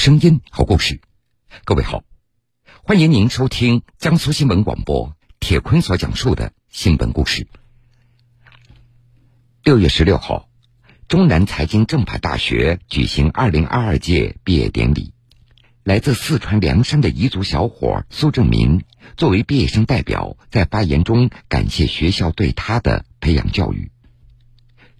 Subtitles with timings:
[0.00, 1.02] 声音，好故事。
[1.66, 2.04] 各位好，
[2.84, 7.46] 欢迎您收听江苏新闻广播铁坤所讲述的新闻故事。
[9.62, 10.48] 六月十六号，
[11.06, 15.12] 中南财经政法大学举行二零二二届毕业典礼。
[15.84, 18.82] 来自四川凉山的彝族小伙苏正民，
[19.18, 23.92] 作为毕业生代表，在发言中感谢学校对他的培养教育。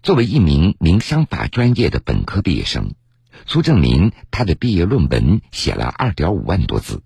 [0.02, 2.92] 作为一名民商法专业的本科毕业生。
[3.46, 7.02] 苏正民他的毕业论文写了二点五万多字，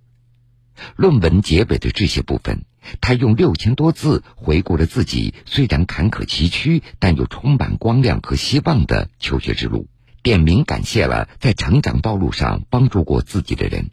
[0.96, 2.64] 论文结尾的这些部分，
[3.00, 9.88] 他用六千多字回顾了自己虽然坎坷崎岖，但又充满光亮和希望的求学之路，
[10.22, 13.90] 点名感谢了在成长道路上帮助过自己的人。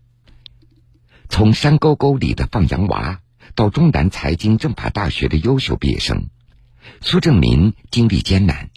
[1.30, 3.22] 从山沟沟里的放羊娃，
[3.55, 6.30] 到中南财经政法大学的优秀毕业生，
[7.00, 8.70] 苏正民经历艰难。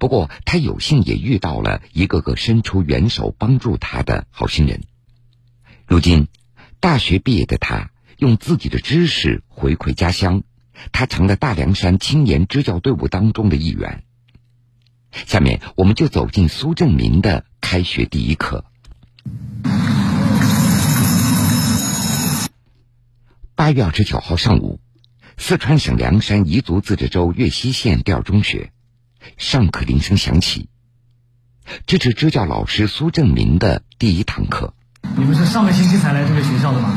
[0.00, 4.80] 不过，他有幸也遇到了一个个伸出援手帮助他的好心人。
[5.86, 6.28] 如今，
[6.80, 10.42] 大学毕业的他用自己的知识回馈家乡，
[10.90, 14.02] 他成了大凉山青年支教队伍当中的一员。
[15.12, 18.64] 下面，我们就走进苏正民的开学第一课。
[23.54, 24.80] 八月二十九号上午，
[25.36, 28.72] 四川省凉山彝族自治州岳西县第二中学。
[29.36, 30.68] 上课铃声响起，
[31.86, 34.74] 这是支教老师苏正明的第一堂课。
[35.16, 36.96] 你们是上个星期才来这个学校的吗？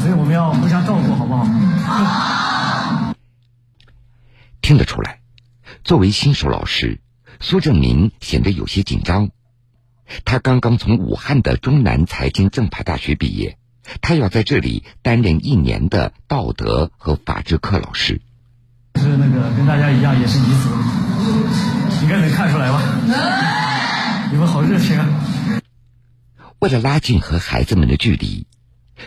[0.00, 1.44] 所以我们要互相照顾，好不好？
[1.44, 3.14] 好。
[4.62, 5.20] 听得出来，
[5.84, 7.00] 作为新手老师，
[7.40, 9.30] 苏正明显得有些紧张。
[10.24, 13.58] 他刚刚从武汉的中南财经政法大学毕业，
[14.00, 18.22] 他要在这里担任一年的道德和法治课老师。
[18.98, 20.68] 是那个跟大家一样也是彝族，
[22.02, 22.82] 应该能看出来吧？
[24.30, 25.06] 你们好热情啊！
[26.58, 28.46] 为了拉近和孩子们的距离，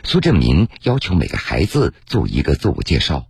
[0.04, 3.28] 苏正明要求每个孩子做一个自我介绍。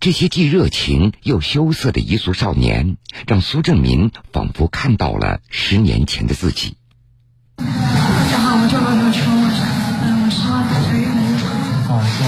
[0.00, 2.96] 这些既热情又羞涩的彝族少年，
[3.26, 6.76] 让苏正明仿佛看到了十年前的自己。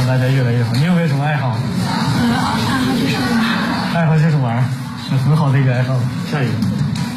[0.07, 0.73] 望大家越来越好。
[0.75, 1.59] 你有没有什么爱好？
[2.21, 2.47] 呃，爱
[2.87, 3.93] 好就是玩。
[3.93, 4.65] 爱好就是玩，
[5.11, 5.99] 是很好的一个爱好。
[6.31, 6.53] 下一个，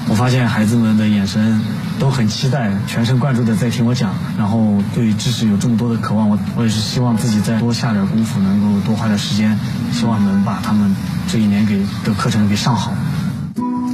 [0.07, 1.61] 我发现孩子们的眼神
[1.99, 6.27] 都很期待，全神贯注的在听我讲，然后对知识有这么多的渴望。
[6.27, 9.55] 我我也是希望自己再多下点功夫，能够多花点时间，
[9.93, 10.95] 希望能把他们
[11.31, 12.91] 这一年给的课程给上好。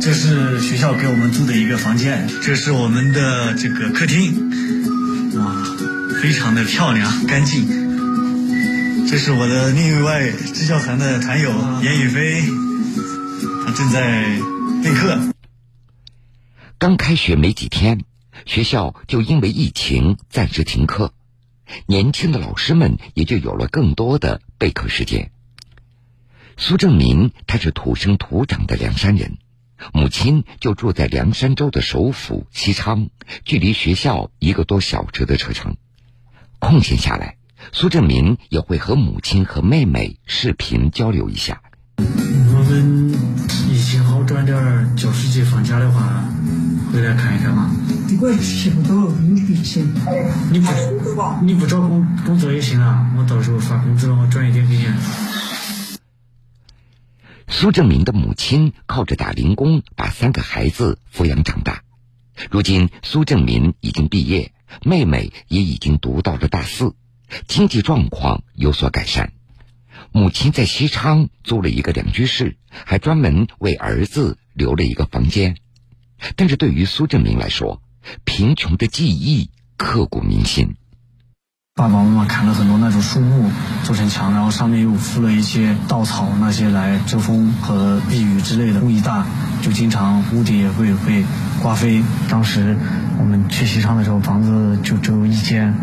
[0.01, 4.51] 这是学校给我们租的一个房间，这是我们的这个客厅，
[5.37, 5.51] 哇，
[6.21, 7.84] 非常的漂亮干净。
[9.07, 11.49] 这是我的另一位支教团的团友
[11.83, 12.41] 严宇飞。
[13.65, 14.39] 他正在
[14.83, 15.33] 备课。
[16.77, 18.03] 刚开学没几天，
[18.45, 21.13] 学校就因为疫情暂时停课，
[21.85, 25.31] 年轻的老师们也就有了更多的备课时间。
[26.57, 29.37] 苏正民他是土生土长的凉山人，
[29.93, 33.09] 母亲就住在凉山州的首府西昌，
[33.43, 35.77] 距离学校一个多小时的车程。
[36.59, 37.37] 空闲下来，
[37.71, 41.61] 苏正民也会和母亲和妹妹视频交流一下。
[41.97, 43.11] 我们
[43.69, 46.23] 疫情好转点儿，教师节放假的话，
[46.91, 47.69] 回来看一看嘛。
[48.21, 49.93] 我去不到，有疫情。
[50.51, 50.71] 你不
[51.43, 54.85] 你不找工工作也行啊，我到时候发工资了，我转一点给你。
[57.47, 61.81] 苏正明的母亲靠着打零工把三个孩子抚养长大，
[62.49, 64.51] 如今苏正民已经毕业，
[64.83, 66.93] 妹妹也已经读到了大四，
[67.47, 69.31] 经济状况有所改善。
[70.11, 75.57] 母亲在西昌租了一个两居室，还专门为儿子留了一个房间。
[76.37, 77.81] 但是对于苏振明来说，
[78.23, 80.75] 贫穷的记忆刻骨铭心。
[81.73, 83.51] 爸爸妈妈砍了很多那种树木
[83.83, 88.79] 做成墙，然后上面又铺了一些稻草，那些来遮风和避雨之类的。
[88.79, 89.25] 风一大，
[89.61, 91.25] 就经常屋顶也会被
[91.61, 92.01] 刮飞。
[92.29, 92.77] 当时
[93.19, 95.75] 我们去西昌的时候，房子就只有一间。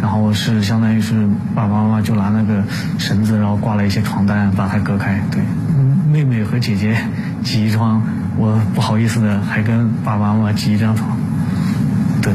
[0.00, 2.64] 然后是相当于是爸爸妈妈就拿那个
[2.98, 5.22] 绳子，然后挂了一些床单把它隔开。
[5.30, 5.42] 对，
[6.10, 6.96] 妹妹和姐姐
[7.42, 8.02] 挤一床，
[8.36, 11.18] 我不好意思的还跟爸爸妈妈挤一张床。
[12.22, 12.34] 对，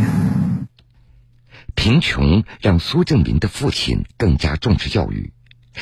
[1.75, 5.33] 贫穷让苏正民的父亲更加重视教育，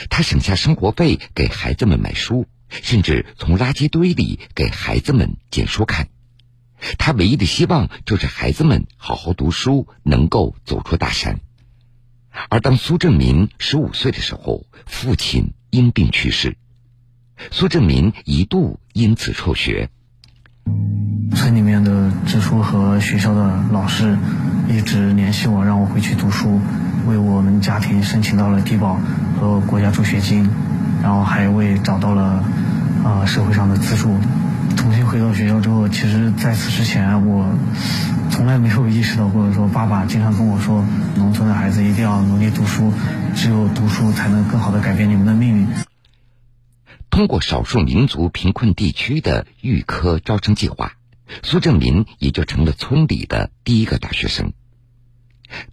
[0.09, 6.07] 他省下生活费给孩子们买书，甚至从垃圾堆里给孩子们捡书看。
[6.99, 11.39] 他唯一的希望就是孩子们好好读书，能够走出大山。
[12.49, 16.57] 而当苏正民十五岁的时候，父亲因病去世，
[17.51, 19.89] 苏正民一度因此辍学。
[21.35, 24.17] 村里面的支书和学校的老师
[24.67, 26.59] 一直联系我，让我回去读书，
[27.07, 28.99] 为我们家庭申请到了低保
[29.39, 30.49] 和国家助学金，
[31.01, 32.43] 然后还为找到了
[33.03, 34.17] 啊社会上的资助。
[34.75, 37.53] 重新回到学校之后，其实在此之前我
[38.37, 40.85] 从来没有意识到过，说爸爸经常跟我说，
[41.15, 42.93] 农村的孩子一定要努力读书，
[43.35, 45.67] 只有读书才能更好的改变你们的命运。
[47.09, 50.93] 通过少数民族贫困地区的预科招生计划，
[51.41, 54.53] 苏正民也就成了村里的第一个大学生。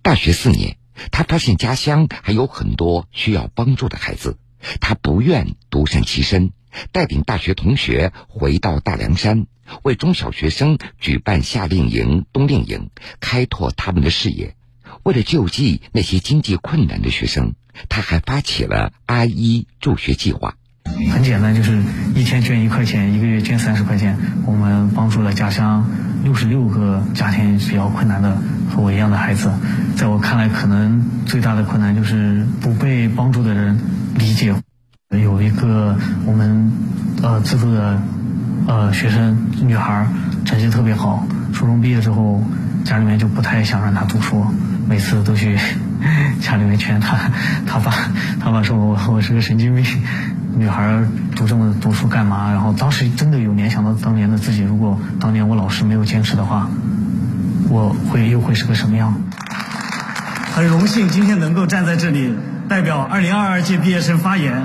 [0.00, 0.78] 大学四年，
[1.10, 4.38] 他发现家乡还有很多需要帮助的孩子，
[4.81, 6.52] 他不愿独善其身，
[6.93, 9.49] 带领大学同学回到大凉山，
[9.82, 12.90] 为中小学生举办夏令营、冬令营，
[13.20, 14.55] 开拓他们的视野。
[15.02, 17.55] 为了救济那些经济困难的学生，
[17.88, 20.55] 他还发起了阿一助学计划。
[21.12, 21.82] 很简单，就是
[22.14, 24.19] 一天捐一块钱，一个月捐三十块钱。
[24.46, 25.90] 我们帮助了家乡
[26.22, 28.38] 六十六个家庭比较困难的
[28.70, 29.50] 和我一样的孩子。
[29.96, 33.81] 在我看来，可能最大的困难就是不被帮助的人
[34.17, 34.55] 理解。
[35.10, 36.72] 有一个我们
[37.22, 38.00] 呃资助的
[38.66, 40.06] 呃学生女孩，
[40.44, 42.43] 成绩特别好，初中毕业之后，
[42.84, 44.46] 家里面就不太想让她读书，
[44.88, 45.58] 每次都去
[46.40, 47.31] 家里面劝她。
[47.66, 47.93] 她爸
[48.40, 49.84] 她爸说我我是个神经病。
[50.56, 51.02] 女孩
[51.34, 52.52] 读这么读书干嘛？
[52.52, 56.70] 然后当时真的有联想到当年的自己，如果当年我老师没有坚持的话，
[57.69, 59.14] 我会又会是个什么样？
[60.55, 62.32] 很荣幸今天能够站在这里，
[62.69, 64.62] 代表二零二二届毕业生发言。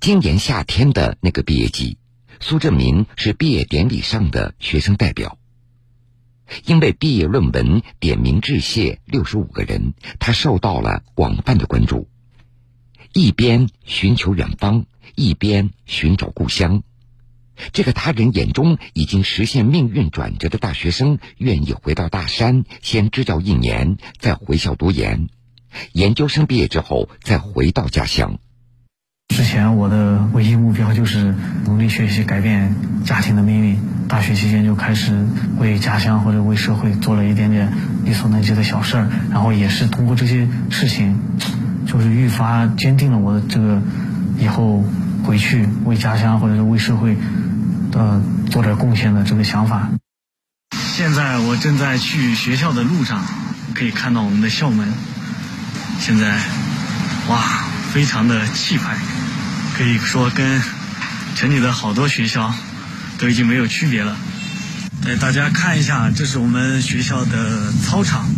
[0.00, 1.98] 今年夏天的那个毕业季，
[2.40, 5.38] 苏振民是毕业典礼上的学生代表。
[6.66, 12.08] 因为毕业论文点名致谢六十五个人，他受到了广泛的关注。
[13.14, 16.82] 一边寻求远方，一边寻找故乡。
[17.72, 25.28] 这个他人眼中已经实现命运转折的大学生，愿意回到大山，先支教一年，再回校读研。
[25.92, 28.38] 研究生毕业之后，再回到家乡。
[29.28, 31.34] 之前我的唯一目标就是
[31.64, 32.74] 努力学习，改变
[33.04, 33.78] 家庭的命运。
[34.06, 35.26] 大学期间就开始
[35.58, 37.72] 为家乡或者为社会做了一点点
[38.04, 41.18] 力所能及的小事儿，然后也是通过这些事情。
[41.86, 43.80] 就是愈发坚定了我的这个
[44.38, 44.84] 以后
[45.22, 47.16] 回去为家乡或者是为社会
[47.92, 49.90] 呃做点贡献的这个想法。
[50.70, 53.22] 现在我正在去学校的路上，
[53.74, 54.88] 可以看到我们的校门。
[55.98, 56.38] 现在
[57.28, 57.38] 哇，
[57.92, 58.96] 非常的气派，
[59.76, 60.62] 可以说跟
[61.34, 62.54] 城里的好多学校
[63.18, 64.16] 都已经没有区别了。
[65.04, 68.28] 带大家看一下，这是我们学校的操场。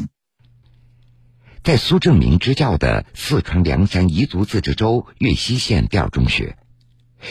[1.62, 6.56] 在苏正明支教的四川凉山彝族自治州岳西县第二中学，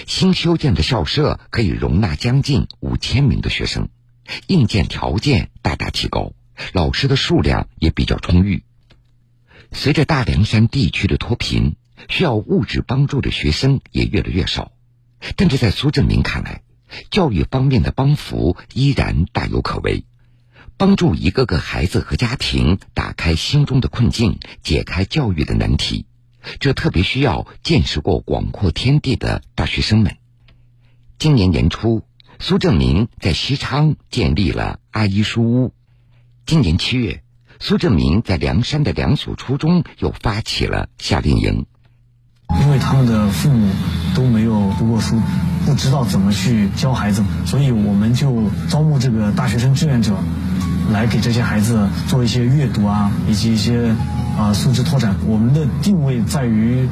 [0.05, 3.89] 新修建的校舍可以容纳将近五千名的学生，
[4.45, 6.33] 硬件条件大大提高，
[6.73, 8.63] 老师的数量也比较充裕。
[9.71, 11.75] 随着大凉山地区的脱贫，
[12.09, 14.71] 需要物质帮助的学生也越来越少，
[15.35, 16.61] 但是在苏正明看来，
[17.11, 20.05] 教育方面的帮扶依然大有可为。
[20.77, 26.05] 帮助一个个孩子和家庭打开心中的困境，解开教育的难题，
[26.59, 30.17] 这特别需要见识过广阔天地的大学生们。
[31.17, 32.03] 今年年初，
[32.39, 35.73] 苏正明在西昌建立了阿姨书屋。
[36.45, 37.23] 今年七月，
[37.61, 41.65] 苏正明在凉山的两所初中又发起了夏令营。
[42.61, 43.67] 因为他们的父母
[44.13, 45.19] 都没有读过书，
[45.65, 50.13] 不知道怎么去教孩子，所以我们就招募这个大学生志愿者。
[50.93, 53.89] 来给这些孩子做一些阅读啊，以及一些
[54.37, 55.15] 啊素质拓展。
[55.25, 56.87] 我们的定位在于，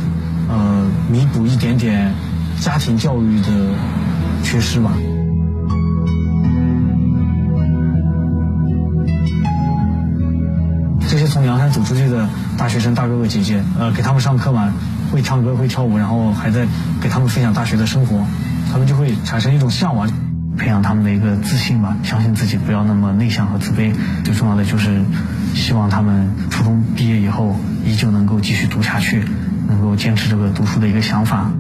[0.50, 2.12] 呃，弥补一点点
[2.60, 3.48] 家庭教育的
[4.43, 4.91] 缺失吧。
[11.07, 14.74] 这些从阳山走出去的大学生大哥哥姐姐，呃，给他们上课嘛，
[15.13, 16.65] 会唱歌会跳舞，然后还在
[17.00, 18.25] 给他们分享大学的生活，
[18.72, 20.10] 他们就会产生一种向往。
[20.55, 23.91] 培养他们的一个自信吧，相信自己，不要那么内向和自卑。
[24.24, 25.03] 最重要的就是，
[25.55, 29.24] 希望他们初中毕业以后依旧能够继续读下去，
[29.67, 31.51] 能够坚持这个读书的一个想法。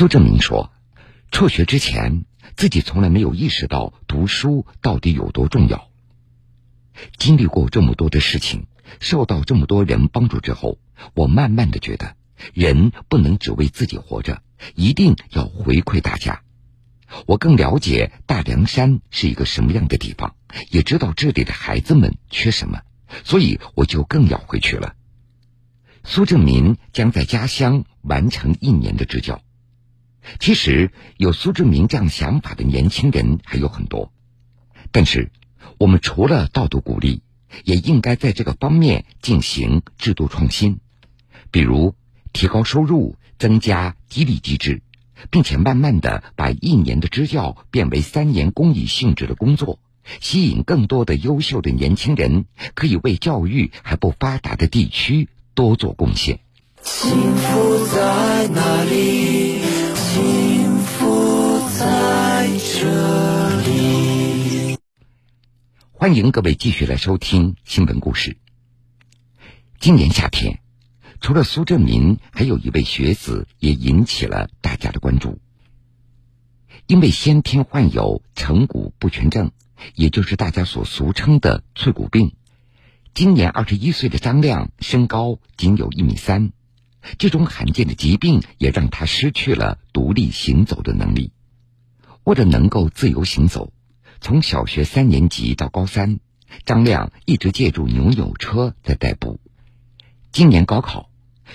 [0.00, 0.72] 苏正明说
[1.30, 2.24] ：“辍学之前。”
[2.56, 5.90] 自己从来没有意识到读书到底有多重要。
[7.18, 8.66] 经历过这么多的事情，
[8.98, 10.78] 受到这么多人帮助之后，
[11.12, 12.16] 我慢慢的觉得，
[12.54, 14.40] 人不能只为自己活着，
[14.74, 16.40] 一定要回馈大家。
[17.26, 20.34] 我更了解大凉山是一个什么样的地方，
[20.70, 22.80] 也知道这里的孩子们缺什么，
[23.22, 24.94] 所以我就更要回去了。
[26.04, 29.42] 苏正民将在家乡完成一年的支教。
[30.38, 34.12] 其实有苏志明这样想法的年轻人还有很多，
[34.92, 35.30] 但是
[35.78, 37.22] 我们除了道德鼓励，
[37.64, 40.78] 也应该在这个方面进行制度创新，
[41.50, 41.94] 比如
[42.32, 44.82] 提高收入、增加激励机制，
[45.30, 49.80] 并且慢慢的把一年的支教变为三年公益性质的工作，
[50.20, 56.40] 吸引更多的优秀的年轻人，可以为教育还不发达的地区多做贡献。
[56.82, 59.59] 幸福在哪里？
[66.00, 68.38] 欢迎各位继续来收听新闻故事。
[69.78, 70.62] 今年夏天，
[71.20, 75.38] 除了苏振民，还有一位学子也引起了大家的关注。
[76.86, 79.50] 因为先天患有成骨不全症，
[79.94, 82.34] 也就是大家所俗称的脆骨病，
[83.12, 86.52] 今年二十一岁的张亮身高仅有一米三。
[87.18, 91.32] 这种罕见的疾病也让他失去了独立行走的能力。
[92.24, 93.74] 为了能够自由行走，
[94.20, 96.20] 从小学三年级到高三，
[96.66, 99.40] 张亮一直借助扭扭车在代步。
[100.30, 101.10] 今年高考，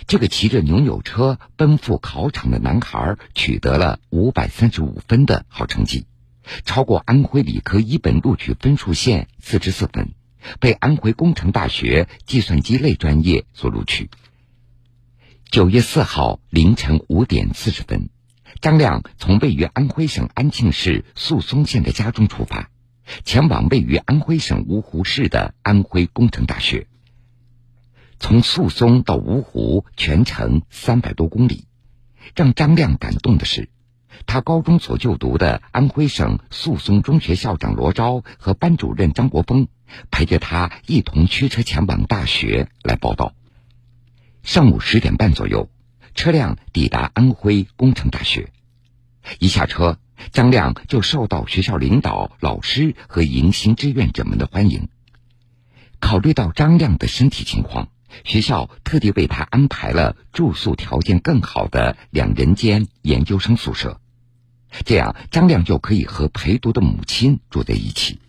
[0.07, 6.07] 这个骑着扭扭车奔赴考场的男孩取得了五百三十五分的好成绩，
[6.65, 10.13] 超过安徽理科一本录取分数线四十四分，
[10.59, 14.09] 被安徽工程大学计算机类专业所录取。
[15.51, 18.09] 九月四号凌晨五点四十分，
[18.61, 22.69] 张亮从位于安徽省安庆市宿松县的家中出发，
[23.23, 26.87] 前往位于安徽省芜湖市的安徽工程大学。
[28.17, 31.65] 从宿松到芜湖全程三百多公里，
[32.33, 33.69] 让张亮感动的是，
[34.25, 39.67] 他高中所就读的安徽省宿松中学校长罗钊和班主任张国峰
[40.09, 43.33] 陪着他一同驱车前往大学来报道。
[44.41, 45.69] 上午十点半左右，
[46.15, 48.51] 车辆抵达安徽工程大学。
[49.39, 49.99] 一下车，
[50.31, 54.87] 张亮就受到学校领导、老师和迎新志愿者们的欢迎。
[55.99, 57.89] 考虑到张亮的身体情况，
[58.23, 63.99] 学校特地为他安排了住宿条件更好的两人间研究生宿舍，
[64.85, 68.19] 这样张亮就可以和陪读的母亲住在一起。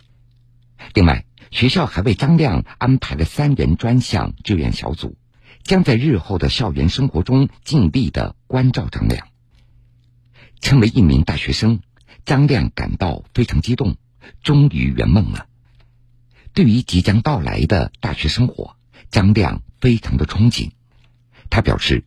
[0.93, 5.17] 另外，学校还为张亮安排了三人专项志愿小组。
[5.67, 9.27] 将在日后的校园生活中尽力的关照张亮。
[10.61, 11.81] 成为一名大学生，
[12.25, 13.97] 张亮感到非常激动，
[14.43, 15.49] 终于圆梦了。
[16.55, 18.77] 对于即将到来的大学生活，
[19.11, 20.71] 张亮非常的憧憬。
[21.51, 22.05] 他表示，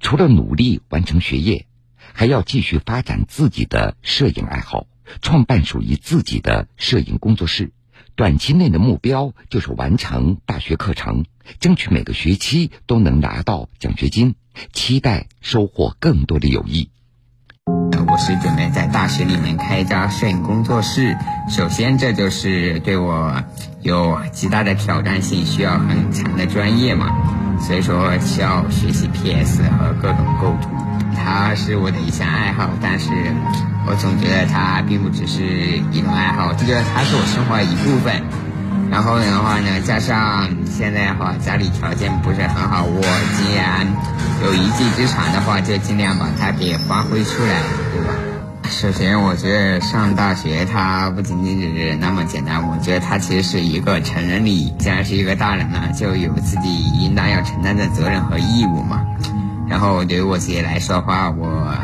[0.00, 4.86] 除了努力完成学业，还要继续发展自己的摄影爱好，
[5.22, 7.72] 创办属于自己的摄影工作室。
[8.18, 11.24] 短期内的目标就是完成大学课程，
[11.60, 14.34] 争取每个学期都能拿到奖学金，
[14.72, 16.90] 期待收获更多的友谊。
[18.08, 21.16] 我是准备在大学里面开一家摄影工作室，
[21.48, 23.40] 首先这就是对我
[23.82, 30.70] 有极大的挑战性，需要很强的专业嘛，所以说需要学习 PS 和各种构图，
[31.18, 33.10] 它是我的一项爱好，但是。
[33.90, 38.22] 我总觉得它并不只是一种爱好，我觉得它是我生活的一部分。
[38.90, 43.86] 然后的话呢，加上现在的话家里条件不是很好，我既然
[44.44, 47.62] 有一技之长的话，就尽量把它给发挥出来，
[47.94, 48.12] 对吧？
[48.68, 54.70] 首先，我觉得上大学它不仅仅只是那么简单，我觉得它其实是一个成人礼。
[54.78, 56.68] 既然是一个大人了，就有自己
[57.00, 59.00] 应当要承担的责任和义务嘛。
[59.68, 61.74] 然后对于我自己来说的话，我。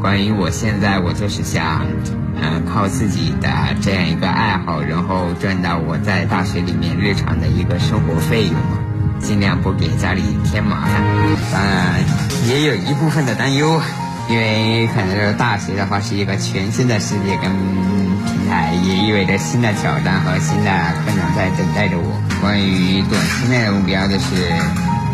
[0.00, 1.86] 关于我现在，我就是想，
[2.34, 3.48] 嗯，靠自己的
[3.80, 8.78] 这样一个爱好，然后赚到我在大学里面日常的一个生活费用嘛，
[9.20, 11.00] 尽量不给家里添麻烦。
[11.52, 12.02] 当然，
[12.48, 13.80] 也有一部分的担忧，
[14.28, 17.48] 因为可能大学的话是一个全新的世界跟
[18.26, 20.70] 平台，也意味着新的挑战和新的
[21.04, 22.20] 困难在等待着我。
[22.40, 24.52] 关于短期内的目标就是。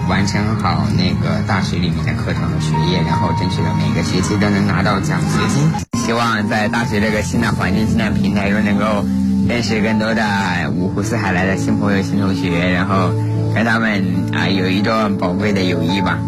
[0.09, 5.71] 完成好那个大学里面的课程和学业，然后争取到每个学期都能拿到奖学金。
[6.01, 9.05] 希望在大学这个新的环境、新的平台中，能够
[9.47, 13.11] 认识更多的五湖四海来的新朋友、新同学，然后
[13.55, 16.19] 跟他们啊有一段宝贵的友谊吧。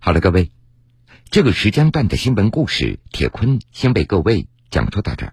[0.00, 0.50] 好了，各位，
[1.30, 5.32] 这个时间段的新闻故事，铁坤先为各位讲述到这儿。